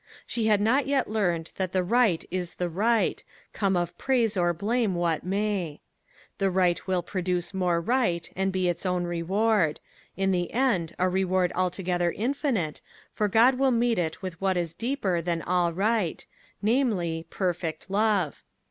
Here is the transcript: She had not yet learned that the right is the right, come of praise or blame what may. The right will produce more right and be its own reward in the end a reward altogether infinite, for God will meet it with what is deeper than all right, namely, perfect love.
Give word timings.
She 0.25 0.47
had 0.47 0.59
not 0.59 0.87
yet 0.87 1.07
learned 1.11 1.51
that 1.57 1.73
the 1.73 1.83
right 1.83 2.25
is 2.31 2.55
the 2.55 2.69
right, 2.69 3.23
come 3.53 3.77
of 3.77 3.95
praise 3.99 4.35
or 4.35 4.51
blame 4.51 4.95
what 4.95 5.23
may. 5.23 5.79
The 6.39 6.49
right 6.49 6.87
will 6.87 7.03
produce 7.03 7.53
more 7.53 7.79
right 7.79 8.27
and 8.35 8.51
be 8.51 8.67
its 8.67 8.83
own 8.83 9.03
reward 9.03 9.79
in 10.17 10.31
the 10.31 10.51
end 10.53 10.95
a 10.97 11.07
reward 11.07 11.51
altogether 11.53 12.11
infinite, 12.11 12.81
for 13.11 13.27
God 13.27 13.59
will 13.59 13.69
meet 13.69 13.99
it 13.99 14.23
with 14.23 14.41
what 14.41 14.57
is 14.57 14.73
deeper 14.73 15.21
than 15.21 15.43
all 15.43 15.71
right, 15.71 16.25
namely, 16.63 17.27
perfect 17.29 17.87
love. 17.87 18.41